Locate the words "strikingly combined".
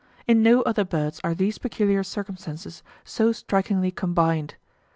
3.31-4.55